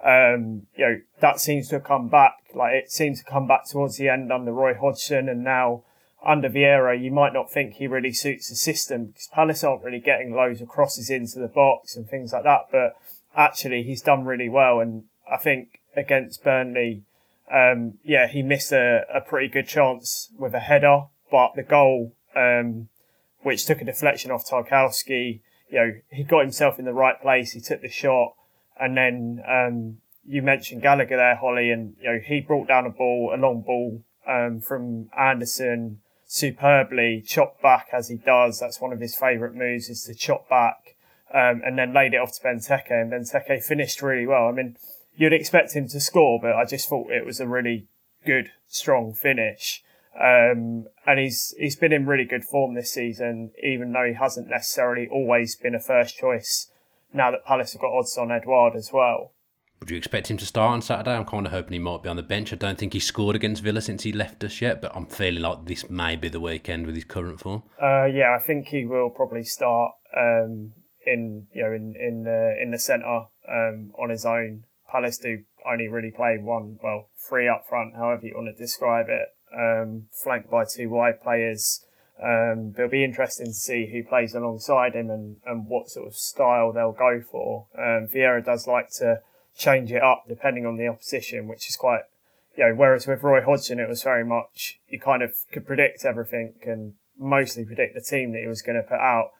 [0.06, 2.36] um, you know, that seems to have come back.
[2.54, 5.84] Like it seems to come back towards the end under Roy Hodgson, and now
[6.26, 10.00] under Vieira, you might not think he really suits the system because Palace aren't really
[10.00, 12.68] getting loads of crosses into the box and things like that.
[12.72, 12.96] But
[13.36, 14.80] actually, he's done really well.
[14.80, 17.04] And I think against Burnley,
[17.52, 22.14] um, yeah, he missed a, a pretty good chance with a header, but the goal,
[22.36, 22.90] um,
[23.42, 27.52] which took a deflection off Tarkowski, you know, he got himself in the right place.
[27.52, 28.34] He took the shot,
[28.80, 32.90] and then um, you mentioned Gallagher there, Holly, and you know he brought down a
[32.90, 36.02] ball, a long ball um, from Andersen
[36.32, 38.60] superbly, chopped back as he does.
[38.60, 40.96] That's one of his favourite moves is to chop back,
[41.34, 44.48] um, and then laid it off to Benteke, and Benteke finished really well.
[44.48, 44.78] I mean,
[45.16, 47.88] you'd expect him to score, but I just thought it was a really
[48.26, 49.84] good, strong finish.
[50.16, 54.50] Um, and he's he's been in really good form this season, even though he hasn't
[54.50, 56.68] necessarily always been a first choice.
[57.12, 59.32] Now that Palace have got Odsonne Edouard as well.
[59.80, 61.12] Would you expect him to start on Saturday?
[61.16, 62.52] I'm kind of hoping he might be on the bench.
[62.52, 65.42] I don't think he scored against Villa since he left us yet, but I'm feeling
[65.42, 67.64] like this may be the weekend with his current form.
[67.82, 70.74] Uh, yeah, I think he will probably start um,
[71.06, 74.66] in you know in in the in the centre um, on his own.
[74.92, 79.06] Palace do only really play one, well, three up front, however you want to describe
[79.08, 81.86] it, um, flanked by two wide players.
[82.22, 86.16] Um, it'll be interesting to see who plays alongside him and, and what sort of
[86.16, 87.68] style they'll go for.
[87.78, 89.22] Um, Vieira does like to
[89.60, 92.02] change it up depending on the opposition, which is quite,
[92.58, 96.06] you know, whereas with Roy Hodgson, it was very much, you kind of could predict
[96.06, 99.32] everything and mostly predict the team that he was going to put out.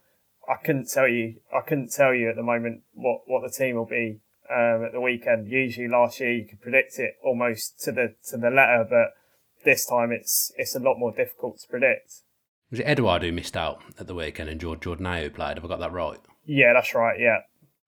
[0.48, 3.78] I couldn't tell you, I couldn't tell you at the moment what, what the team
[3.78, 4.20] will be
[4.52, 5.48] um, at the weekend.
[5.48, 9.14] Usually last year you could predict it almost to the, to the letter, but
[9.64, 12.24] this time it's, it's a lot more difficult to predict.
[12.72, 15.58] Was it Edouard who missed out at the weekend and George Jordan who played?
[15.58, 16.20] Have I got that right?
[16.46, 17.20] Yeah, that's right.
[17.20, 17.40] Yeah.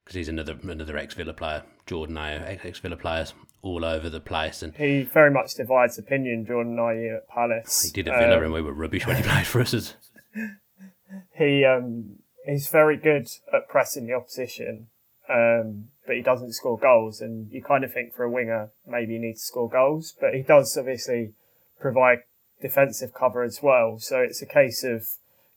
[0.03, 1.63] Because he's another another ex Villa player.
[1.91, 6.45] Jordan Ayew, ex Villa players all over the place, and he very much divides opinion.
[6.45, 7.83] Jordan Ayew at Palace.
[7.83, 9.93] He did at Villa, um, and we were rubbish when he played for us.
[11.35, 14.87] he um, he's very good at pressing the opposition,
[15.29, 17.19] um, but he doesn't score goals.
[17.19, 20.33] And you kind of think for a winger, maybe he needs to score goals, but
[20.33, 21.33] he does obviously
[21.81, 22.19] provide
[22.61, 23.99] defensive cover as well.
[23.99, 25.07] So it's a case of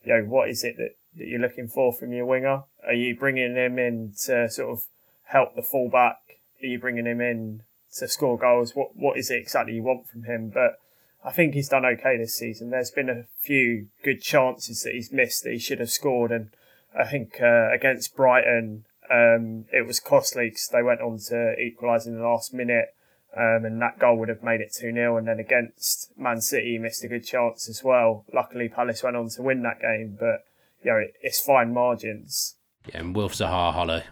[0.02, 2.64] you know what is it that, that you're looking for from your winger?
[2.84, 4.84] Are you bringing him in to sort of
[5.26, 6.16] help the fullback?
[6.64, 7.62] Are you bringing him in
[7.98, 8.74] to score goals?
[8.74, 10.50] What what is it exactly you want from him?
[10.50, 10.78] But
[11.24, 12.70] I think he's done okay this season.
[12.70, 16.50] There's been a few good chances that he's missed that he should have scored, and
[16.98, 22.06] I think uh, against Brighton um, it was costly because they went on to equalise
[22.06, 22.94] in the last minute.
[23.36, 25.16] Um, and that goal would have made it 2 0.
[25.16, 28.24] And then against Man City, he missed a good chance as well.
[28.32, 30.44] Luckily, Palace went on to win that game, but
[30.84, 32.54] you know, it, it's fine margins.
[32.86, 34.04] Yeah, and Wilf Zaha Holly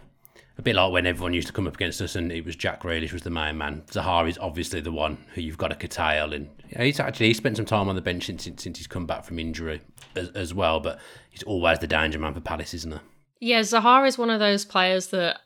[0.57, 2.83] a bit like when everyone used to come up against us and it was Jack
[2.83, 3.83] Grealish was the main man.
[3.87, 7.57] Zaha is obviously the one who you've got to curtail, and he's actually he spent
[7.57, 9.81] some time on the bench since, since he's come back from injury
[10.15, 10.79] as, as well.
[10.79, 12.99] But he's always the danger man for Palace, isn't he?
[13.39, 15.41] Yeah, Zaha is one of those players that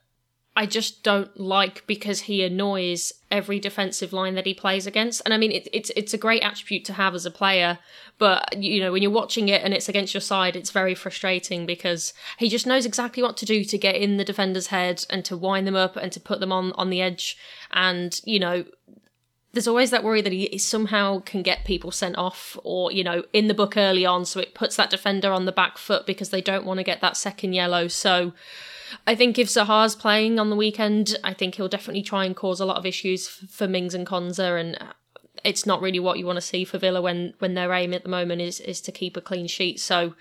[0.57, 5.21] I just don't like because he annoys every defensive line that he plays against.
[5.23, 7.77] And I mean, it, it's it's a great attribute to have as a player,
[8.17, 11.67] but you know, when you're watching it and it's against your side, it's very frustrating
[11.67, 15.23] because he just knows exactly what to do to get in the defender's head and
[15.25, 17.37] to wind them up and to put them on on the edge.
[17.69, 18.65] And you know,
[19.53, 23.23] there's always that worry that he somehow can get people sent off or you know
[23.31, 26.31] in the book early on, so it puts that defender on the back foot because
[26.31, 27.87] they don't want to get that second yellow.
[27.87, 28.33] So
[29.05, 32.59] I think if Zaha's playing on the weekend, I think he'll definitely try and cause
[32.59, 34.93] a lot of issues for Mings and Konsa, and uh,
[35.43, 38.03] it's not really what you want to see for Villa when when their aim at
[38.03, 39.79] the moment is is to keep a clean sheet.
[39.79, 40.15] So,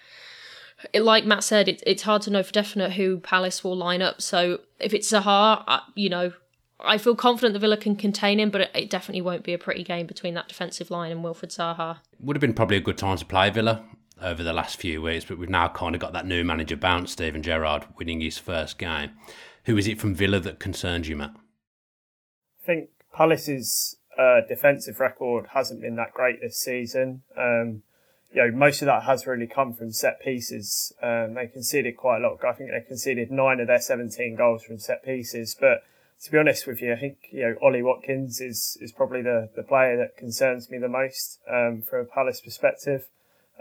[0.93, 4.03] it, like Matt said, it, it's hard to know for definite who Palace will line
[4.03, 4.21] up.
[4.21, 6.33] So if it's Zaha, you know.
[6.79, 9.59] I feel confident the Villa can contain him, but it, it definitely won't be a
[9.59, 12.01] pretty game between that defensive line and Wilfried Zaha.
[12.21, 13.83] Would have been probably a good time to play Villa
[14.21, 17.13] over the last few weeks, but we've now kind of got that new manager bounce,
[17.13, 19.11] Steven Gerrard, winning his first game.
[19.65, 21.35] Who is it from Villa that concerns you, Matt?
[22.63, 27.23] I think Palace's uh, defensive record hasn't been that great this season.
[27.37, 27.83] Um,
[28.33, 30.93] you know, most of that has really come from set pieces.
[31.03, 32.45] Um, they conceded quite a lot.
[32.45, 35.57] I think they conceded nine of their 17 goals from set pieces.
[35.59, 35.83] But
[36.23, 39.51] to be honest with you, I think, you know, Ollie Watkins is, is probably the,
[39.55, 43.09] the player that concerns me the most um, from a Palace perspective.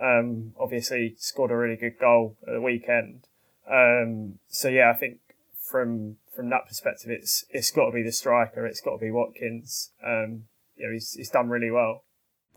[0.01, 3.27] Um, obviously scored a really good goal at the weekend.
[3.69, 5.19] Um, so yeah, I think
[5.61, 8.65] from from that perspective, it's it's got to be the striker.
[8.65, 9.91] It's got to be Watkins.
[10.05, 10.43] Um,
[10.75, 12.03] you know, he's he's done really well.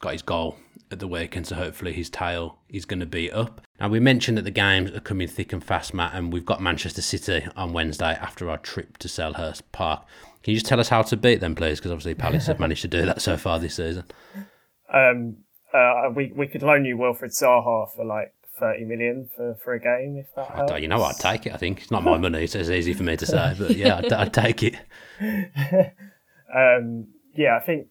[0.01, 0.57] Got his goal
[0.91, 3.61] at the weekend, so hopefully his tail is going to be up.
[3.81, 6.63] Now we mentioned that the games are coming thick and fast, Matt, and we've got
[6.63, 10.05] Manchester City on Wednesday after our trip to Selhurst Park.
[10.43, 11.79] Can you just tell us how to beat them, please?
[11.79, 14.05] Because obviously Palace have managed to do that so far this season.
[14.93, 15.39] Um,
[15.73, 19.81] uh, we we could loan you Wilfried Zaha for like 30 million for, for a
[19.81, 20.81] game if that helps.
[20.81, 21.53] You know, I'd take it.
[21.53, 22.47] I think it's not my money.
[22.47, 24.77] so It's easy for me to say, but yeah, I'd, I'd take it.
[26.55, 27.89] um, yeah, I think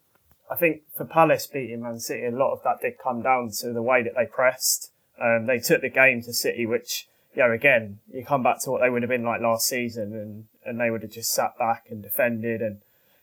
[0.50, 3.74] I think for Palace beating Man City, a lot of that did come down to
[3.74, 4.92] the way that they pressed.
[5.22, 8.72] Um, they took the game to City, which you know, again, you come back to
[8.72, 11.58] what they would have been like last season, and and they would have just sat
[11.58, 12.62] back and defended.
[12.62, 12.82] And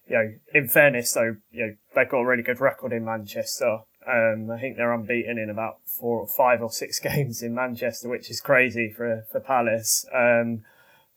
[0.08, 3.80] you know, in fairness, though, you know, they've got a really good record in Manchester.
[4.06, 8.08] Um, I think they're unbeaten in about four or five or six games in Manchester,
[8.08, 10.06] which is crazy for for Palace.
[10.14, 10.64] Um,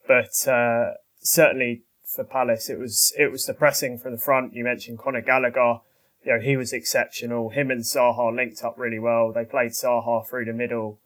[0.07, 4.53] but uh, certainly for Palace, it was it was the pressing from the front.
[4.53, 5.81] You mentioned Conor Gallagher.
[6.23, 7.49] You know, he was exceptional.
[7.49, 9.31] Him and Zaha linked up really well.
[9.31, 10.99] They played Zaha through the middle,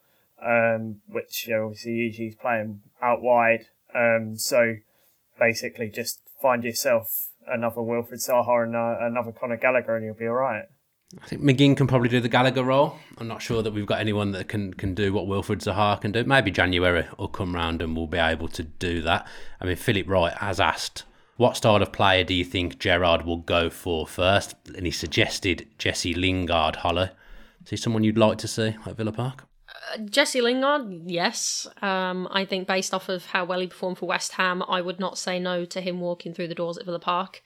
[0.44, 3.66] um, which you know, obviously he's playing out wide.
[3.94, 4.76] Um, so
[5.38, 10.26] basically, just find yourself another Wilfried Zaha and uh, another Conor Gallagher, and you'll be
[10.26, 10.64] all right.
[11.20, 12.96] I think McGinn can probably do the Gallagher role.
[13.18, 16.12] I'm not sure that we've got anyone that can, can do what Wilfried Zaha can
[16.12, 16.24] do.
[16.24, 19.26] Maybe January will come round and we'll be able to do that.
[19.60, 21.04] I mean, Philip Wright has asked,
[21.36, 24.54] what style of player do you think Gerrard will go for first?
[24.74, 27.10] And he suggested Jesse Lingard, Holly.
[27.64, 29.44] Is he someone you'd like to see at Villa Park?
[29.68, 31.66] Uh, Jesse Lingard, yes.
[31.82, 34.98] Um, I think based off of how well he performed for West Ham, I would
[34.98, 37.42] not say no to him walking through the doors at Villa Park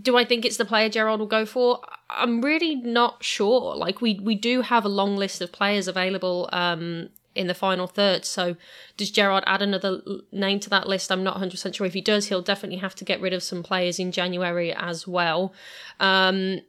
[0.00, 1.80] do I think it's the player Gerrard will go for?
[2.10, 3.76] I'm really not sure.
[3.76, 7.86] Like we we do have a long list of players available um, in the final
[7.86, 8.24] third.
[8.24, 8.56] So
[8.96, 10.00] does Gerrard add another
[10.32, 11.10] name to that list?
[11.10, 11.86] I'm not 100% sure.
[11.86, 15.06] If he does, he'll definitely have to get rid of some players in January as
[15.06, 15.52] well.
[16.00, 16.60] Um,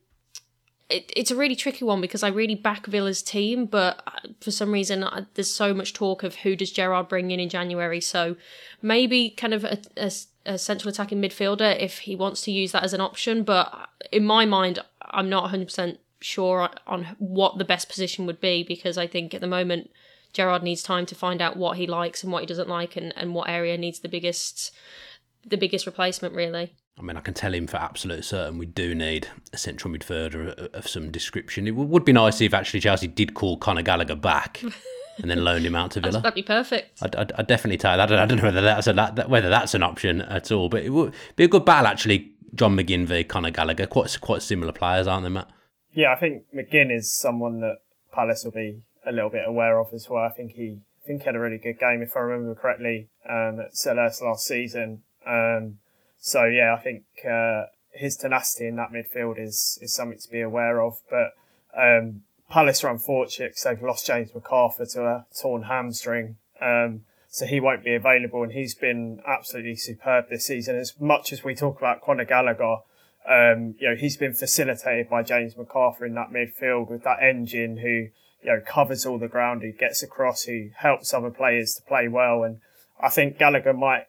[0.89, 4.51] it, it's a really tricky one because I really back Villa's team, but uh, for
[4.51, 8.01] some reason uh, there's so much talk of who does Gerrard bring in in January.
[8.01, 8.35] So
[8.81, 10.11] maybe kind of a, a
[10.45, 13.43] a central attacking midfielder if he wants to use that as an option.
[13.43, 18.63] But in my mind, I'm not 100% sure on what the best position would be
[18.63, 19.91] because I think at the moment
[20.33, 23.13] Gerrard needs time to find out what he likes and what he doesn't like and,
[23.15, 24.71] and what area needs the biggest
[25.47, 26.73] the biggest replacement really.
[26.97, 30.73] I mean, I can tell him for absolute certain we do need a central midfielder
[30.73, 31.67] of some description.
[31.67, 34.61] It would be nice if actually Chelsea did call Conor Gallagher back
[35.21, 36.21] and then loaned him out to Villa.
[36.21, 37.01] That'd be perfect.
[37.01, 38.11] I'd, I'd, I'd definitely take that.
[38.11, 41.13] I don't know whether that's a, whether that's an option at all, but it would
[41.35, 42.31] be a good battle actually.
[42.53, 45.49] John McGinn v Conor Gallagher, quite quite similar players, aren't they, Matt?
[45.91, 47.77] Yeah, I think McGinn is someone that
[48.13, 50.23] Palace will be a little bit aware of as well.
[50.23, 53.09] I think he I think he had a really good game, if I remember correctly,
[53.29, 55.03] um, at Selhurst last season.
[55.27, 55.79] Um,
[56.17, 60.41] so yeah, I think uh, his tenacity in that midfield is is something to be
[60.41, 60.99] aware of.
[61.09, 61.33] But
[61.77, 66.37] um, Palace are unfortunate because they've lost James McArthur to a torn hamstring.
[66.61, 70.77] Um, so he won't be available, and he's been absolutely superb this season.
[70.77, 72.77] As much as we talk about Conor Gallagher,
[73.27, 77.77] um, you know, he's been facilitated by James McArthur in that midfield with that engine
[77.77, 78.11] who, you
[78.45, 82.43] know, covers all the ground, who gets across, who helps other players to play well.
[82.43, 82.59] And
[83.01, 84.03] I think Gallagher might,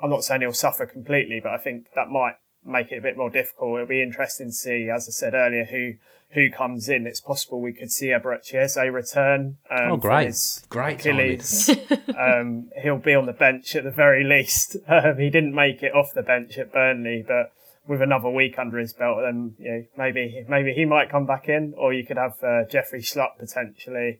[0.00, 3.16] I'm not saying he'll suffer completely, but I think that might make it a bit
[3.16, 3.76] more difficult.
[3.76, 5.94] It'll be interesting to see, as I said earlier, who
[6.32, 7.06] who comes in.
[7.06, 9.58] It's possible we could see Eberechi Eze return.
[9.70, 10.34] Um, oh, great.
[10.68, 11.00] Great.
[11.00, 11.70] Achilles.
[12.18, 14.76] um, he'll be on the bench at the very least.
[14.90, 17.52] Um, he didn't make it off the bench at Burnley, but
[17.86, 21.48] with another week under his belt, then you know, maybe maybe he might come back
[21.48, 24.18] in, or you could have uh, Jeffrey Schlupp potentially.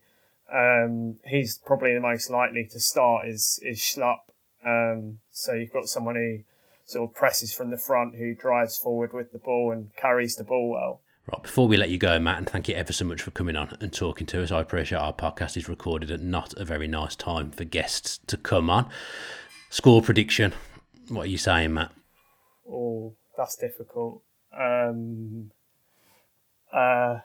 [0.52, 4.20] Um, he's probably the most likely to start is is Schlupp.
[4.64, 6.40] Um, so you've got someone who
[6.84, 10.44] sort of presses from the front, who drives forward with the ball and carries the
[10.44, 11.00] ball well.
[11.26, 13.54] Right, before we let you go, Matt, and thank you ever so much for coming
[13.54, 14.50] on and talking to us.
[14.50, 18.36] I appreciate our podcast is recorded at not a very nice time for guests to
[18.36, 18.88] come on.
[19.68, 20.52] Score prediction.
[21.08, 21.92] What are you saying, Matt?
[22.68, 24.22] Oh, that's difficult.
[24.58, 25.50] Um,
[26.72, 27.18] uh,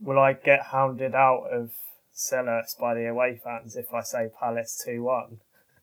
[0.00, 1.72] will I get hounded out of
[2.14, 5.40] Selhurst by the away fans if I say Palace 2 1?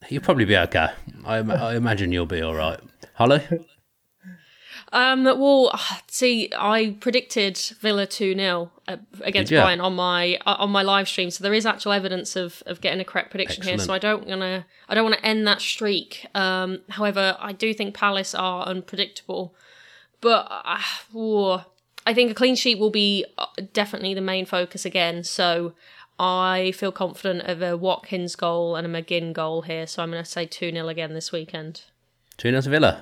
[0.09, 0.89] You'll probably be okay.
[1.25, 2.79] I, I imagine you'll be all right.
[3.15, 3.41] Holly?
[4.93, 5.77] Um, well,
[6.07, 11.09] see, I predicted Villa two 0 uh, against Brighton on my uh, on my live
[11.09, 13.81] stream, so there is actual evidence of, of getting a correct prediction Excellent.
[13.81, 13.85] here.
[13.85, 16.27] So I don't wanna I don't want to end that streak.
[16.35, 19.55] Um, however, I do think Palace are unpredictable,
[20.21, 20.47] but
[21.15, 21.63] uh,
[22.05, 25.23] I think a clean sheet will be uh, definitely the main focus again.
[25.23, 25.73] So
[26.19, 29.87] I feel confident of a Watkins goal and a McGinn goal here.
[29.87, 31.81] So I'm going to say two 0 again this weekend.
[32.37, 33.01] Two 0 to Villa.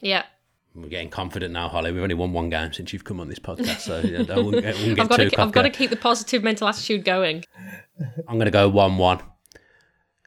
[0.00, 0.24] Yeah.
[0.76, 1.90] We're getting confident now, Holly.
[1.90, 4.76] We've only won one game since you've come on this podcast, so I won't get,
[4.76, 7.44] won't get I've, got to, I've got to keep the positive mental attitude going.
[8.28, 9.20] I'm going to go one-one,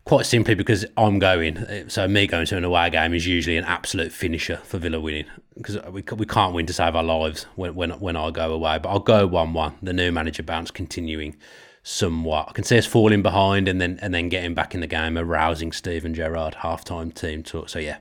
[0.05, 1.87] quite simply because I'm going.
[1.89, 5.25] So me going to an away game is usually an absolute finisher for Villa winning.
[5.55, 8.79] because we, we can't win to save our lives when, when when I go away.
[8.79, 9.75] But I'll go one one.
[9.83, 11.37] The new manager bounce continuing
[11.83, 12.47] somewhat.
[12.49, 15.17] I can see us falling behind and then and then getting back in the game,
[15.17, 17.69] a rousing Steven Gerrard halftime team talk.
[17.69, 17.97] So yeah,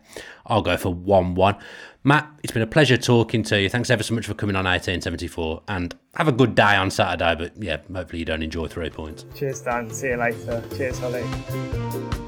[0.46, 1.56] I'll go for one one.
[2.04, 3.68] Matt, it's been a pleasure talking to you.
[3.68, 7.34] Thanks ever so much for coming on 1874 and have a good day on Saturday.
[7.34, 9.26] But yeah, hopefully you don't enjoy three points.
[9.34, 9.90] Cheers, Dan.
[9.90, 10.62] See you later.
[10.76, 12.27] Cheers, Holly.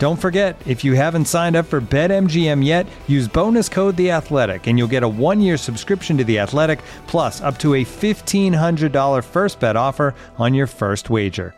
[0.00, 4.66] Don't forget, if you haven't signed up for BetMGM yet, use bonus code The Athletic,
[4.66, 9.60] and you'll get a one-year subscription to The Athletic, plus up to a $1,500 first
[9.60, 11.54] bet offer on your first wager.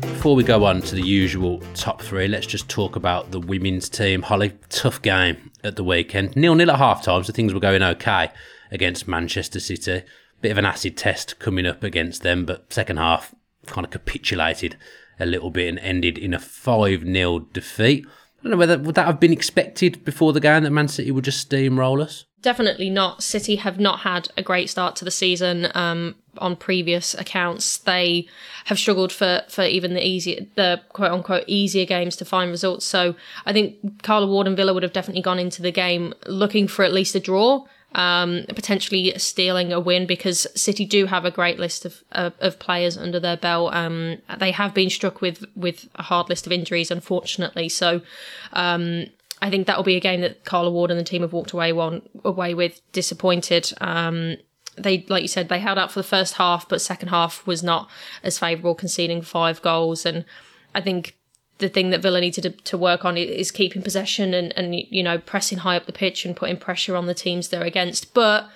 [0.00, 3.88] Before we go on to the usual top three, let's just talk about the women's
[3.88, 4.22] team.
[4.22, 6.34] Holly, tough game at the weekend.
[6.34, 8.32] Nil nil at half time, so things were going okay
[8.72, 10.02] against Manchester City.
[10.44, 13.34] Bit of an acid test coming up against them, but second half
[13.64, 14.76] kind of capitulated
[15.18, 18.04] a little bit and ended in a 5 0 defeat.
[18.04, 21.10] I don't know whether would that have been expected before the game that Man City
[21.10, 22.26] would just steamroll us?
[22.42, 23.22] Definitely not.
[23.22, 25.68] City have not had a great start to the season.
[25.74, 28.28] Um, on previous accounts, they
[28.66, 32.84] have struggled for for even the easy, the quote unquote easier games to find results.
[32.84, 33.14] So
[33.46, 36.84] I think Carla Ward and Villa would have definitely gone into the game looking for
[36.84, 37.64] at least a draw
[37.94, 42.58] um, potentially stealing a win because City do have a great list of, of, of
[42.58, 43.74] players under their belt.
[43.74, 47.68] Um, they have been struck with with a hard list of injuries, unfortunately.
[47.68, 48.02] So
[48.52, 49.06] um,
[49.40, 51.52] I think that will be a game that Carla Ward and the team have walked
[51.52, 53.72] away one away with disappointed.
[53.80, 54.36] Um,
[54.76, 57.62] they, like you said, they held out for the first half, but second half was
[57.62, 57.88] not
[58.24, 60.04] as favourable, conceding five goals.
[60.04, 60.24] And
[60.74, 61.16] I think
[61.58, 65.02] the thing that Villa needed to, to work on is keeping possession and, and you
[65.02, 68.12] know pressing high up the pitch and putting pressure on the teams they're against.
[68.14, 68.48] But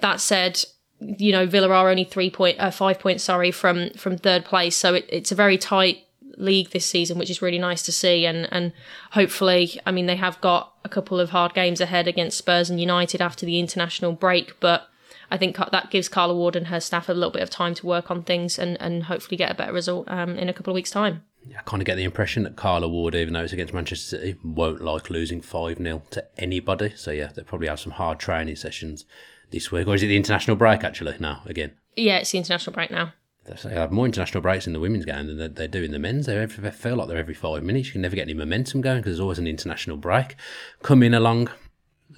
[0.00, 0.64] that said,
[1.00, 4.76] you know Villa are only three point uh, five points sorry from from third place,
[4.76, 6.04] so it, it's a very tight
[6.36, 8.24] league this season, which is really nice to see.
[8.26, 8.72] And and
[9.12, 12.80] hopefully, I mean they have got a couple of hard games ahead against Spurs and
[12.80, 14.86] United after the international break, but.
[15.32, 17.86] I think that gives Carla Ward and her staff a little bit of time to
[17.86, 20.74] work on things and, and hopefully get a better result um, in a couple of
[20.74, 21.22] weeks' time.
[21.58, 24.36] I kind of get the impression that Carla Ward, even though it's against Manchester City,
[24.44, 26.92] won't like losing 5 0 to anybody.
[26.96, 29.04] So, yeah, they probably have some hard training sessions
[29.50, 29.86] this week.
[29.86, 31.72] Or is it the international break, actually, now, again?
[31.96, 33.12] Yeah, it's the international break now.
[33.44, 35.98] They have more international breaks in the women's game than they, they do in the
[35.98, 36.26] men's.
[36.26, 37.88] They, every, they feel like they're every five minutes.
[37.88, 40.36] You can never get any momentum going because there's always an international break
[40.82, 41.50] coming along.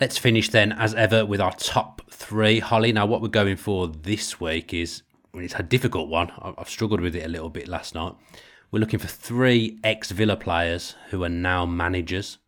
[0.01, 2.59] Let's finish then, as ever, with our top three.
[2.59, 5.03] Holly, now what we're going for this week is
[5.35, 6.33] it's a difficult one.
[6.59, 8.15] I've struggled with it a little bit last night.
[8.73, 12.39] We're looking for three ex Villa players who are now managers.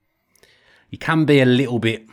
[0.89, 2.07] You can be a little bit,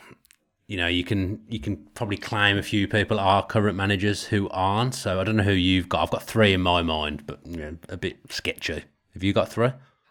[0.68, 4.49] you know, you can you can probably claim a few people are current managers who
[4.49, 4.95] aren't.
[4.95, 6.03] So I don't know who you've got.
[6.03, 8.84] I've got three in my mind, but you know, a bit sketchy.
[9.14, 9.70] Have you got three?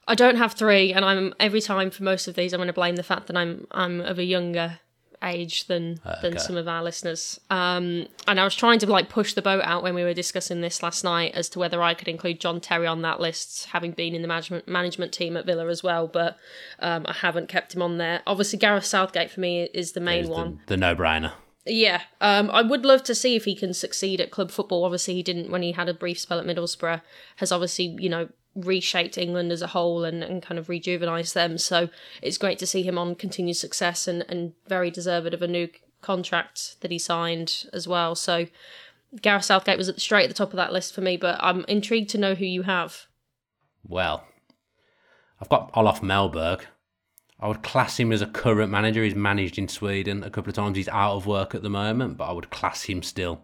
[0.09, 2.73] I don't have three, and I'm every time for most of these, I'm going to
[2.73, 4.81] blame the fact that I'm I'm of a younger
[5.23, 6.19] age than okay.
[6.23, 7.41] than some of our listeners.
[7.51, 10.61] Um, and I was trying to like push the boat out when we were discussing
[10.61, 13.93] this last night as to whether I could include John Terry on that list, having
[13.93, 16.07] been in the management management team at Villa as well.
[16.07, 16.37] But
[16.79, 18.23] um, I haven't kept him on there.
[18.27, 20.61] Obviously, Gareth Southgate for me is the main one.
[20.67, 21.33] The, the no brainer.
[21.67, 24.85] Yeah, um, I would love to see if he can succeed at club football.
[24.85, 27.03] Obviously, he didn't when he had a brief spell at Middlesbrough.
[27.37, 31.59] Has obviously, you know, reshaped England as a whole and, and kind of rejuvenized them.
[31.59, 31.89] So
[32.23, 35.69] it's great to see him on continued success and, and very deserved of a new
[36.03, 38.15] contract that he signed as well.
[38.15, 38.47] So
[39.21, 42.11] Gareth Southgate was straight at the top of that list for me, but I'm intrigued
[42.11, 43.07] to know who you have.
[43.87, 44.25] Well,
[45.41, 46.63] I've got Olof Mellberg.
[47.39, 49.03] I would class him as a current manager.
[49.03, 50.77] He's managed in Sweden a couple of times.
[50.77, 53.41] He's out of work at the moment, but I would class him still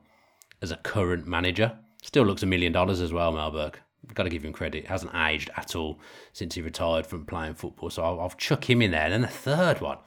[0.61, 1.79] as a current manager.
[2.03, 3.77] Still looks a million dollars as well, Mellberg.
[4.15, 4.87] Got to give him credit.
[4.87, 5.99] Hasn't aged at all
[6.33, 7.91] since he retired from playing football.
[7.91, 9.03] So I'll, I'll chuck him in there.
[9.03, 9.99] And then the third one.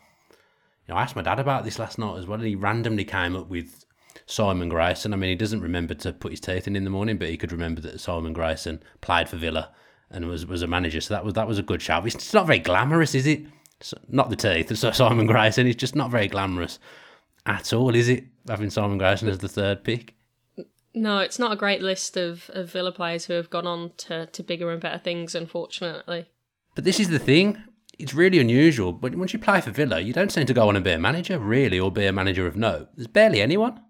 [0.88, 2.40] You know, I asked my dad about this last night as well.
[2.40, 3.86] And he randomly came up with
[4.26, 5.14] Simon Grayson.
[5.14, 7.38] I mean, he doesn't remember to put his teeth in in the morning, but he
[7.38, 9.72] could remember that Simon Grayson played for Villa
[10.10, 11.02] and was was a manager.
[11.02, 12.06] So that was that was a good shout.
[12.06, 13.46] It's not very glamorous, is it?
[14.10, 14.76] not the teeth.
[14.76, 15.68] So Simon Grayson.
[15.68, 16.80] is just not very glamorous
[17.46, 18.26] at all, is it?
[18.48, 20.16] Having Simon Grayson as the third pick.
[20.94, 24.26] No, it's not a great list of, of Villa players who have gone on to,
[24.28, 26.28] to bigger and better things, unfortunately.
[26.76, 27.62] But this is the thing.
[28.00, 28.92] It's really unusual.
[28.94, 31.00] But once you play for Villa, you don't seem to go on and be a
[31.00, 32.90] manager, really, or be a manager of note.
[32.96, 33.82] There's barely anyone.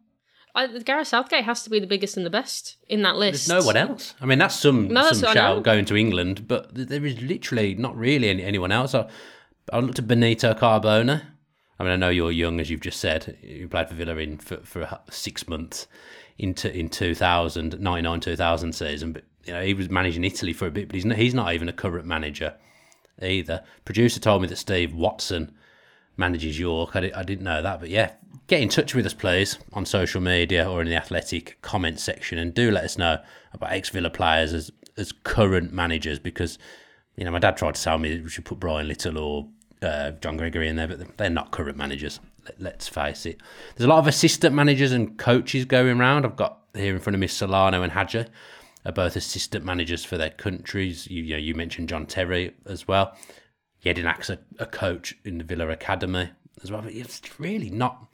[0.56, 3.48] I, Gareth Southgate has to be the biggest and the best in that list.
[3.48, 4.16] There's no one else.
[4.20, 7.96] I mean, that's some, no, some shout going to England, but there is literally not
[7.96, 8.96] really any, anyone else.
[8.96, 9.08] I,
[9.72, 11.22] I looked at Benito Carbone.
[11.80, 13.38] I mean, I know you're young, as you've just said.
[13.42, 15.88] You played for Villa in for, for six months
[16.40, 20.72] into in 2000, 99 2000 season, but you know he was managing Italy for a
[20.72, 22.56] bit, but he's not, he's not even a current manager
[23.22, 23.64] either.
[23.86, 25.54] Producer told me that Steve Watson
[26.18, 26.96] manages York.
[26.96, 28.14] I, I didn't know that, but yeah,
[28.48, 32.40] get in touch with us, please, on social media or in the Athletic comment section,
[32.40, 33.20] and do let us know
[33.54, 36.58] about ex Villa players as as current managers because
[37.16, 39.48] you know my dad tried to tell me we should put Brian Little or
[39.82, 42.20] uh, John Gregory in there, but they're not current managers.
[42.58, 43.42] Let, us face it.
[43.76, 46.26] There's a lot of assistant managers and coaches going around.
[46.26, 48.26] I've got here in front of me Solano and Hadji
[48.86, 51.08] are both assistant managers for their countries.
[51.08, 53.16] You, you know, you mentioned John Terry as well.
[53.84, 56.30] Jedinak's a, a coach in the Villa Academy
[56.64, 56.82] as well.
[56.82, 58.08] But it's really not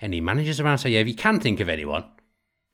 [0.00, 0.78] any managers around.
[0.78, 2.04] So yeah, if you can think of anyone,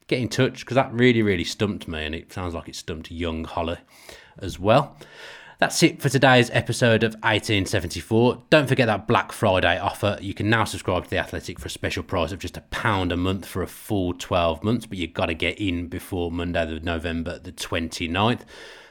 [0.06, 3.10] get in touch because that really, really stumped me, and it sounds like it stumped
[3.10, 3.78] young Holly
[4.38, 4.96] as well.
[5.62, 8.42] That's it for today's episode of 1874.
[8.50, 10.18] Don't forget that Black Friday offer.
[10.20, 13.12] You can now subscribe to The Athletic for a special price of just a pound
[13.12, 16.66] a month for a full 12 months, but you've got to get in before Monday,
[16.66, 18.40] the November the 29th.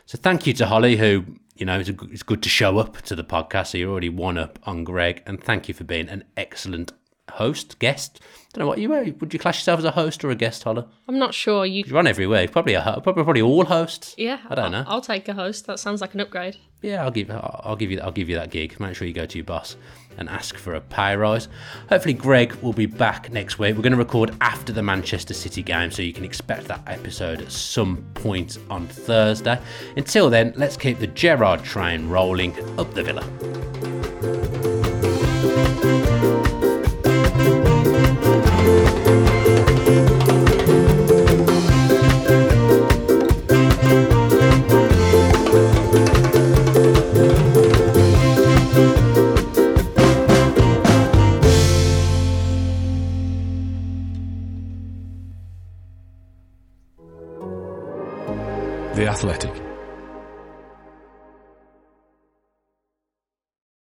[0.06, 1.26] So thank you to Holly, who,
[1.58, 3.72] you know, it's, good to show up to the podcast.
[3.72, 5.24] So you're already one up on Greg.
[5.26, 6.94] And thank you for being an excellent
[7.32, 8.22] host, guest.
[8.54, 9.06] I don't know what you were.
[9.22, 10.84] Would you class yourself as a host or a guest, Holly?
[11.08, 11.66] I'm not sure.
[11.66, 12.52] You You're on every week.
[12.52, 14.14] Probably a probably probably all hosts.
[14.18, 14.84] Yeah, I don't know.
[14.88, 15.68] I'll take a host.
[15.68, 16.58] That sounds like an upgrade.
[16.82, 18.78] Yeah, I'll give I'll give you I'll give you that gig.
[18.80, 19.78] Make sure you go to your boss
[20.18, 21.48] and ask for a pay rise.
[21.88, 23.76] Hopefully, Greg will be back next week.
[23.76, 27.42] We're going to record after the Manchester City game, so you can expect that episode
[27.42, 29.60] at some point on Thursday.
[29.96, 34.61] Until then, let's keep the Gerrard train rolling up the villa.
[59.08, 59.61] Athletic.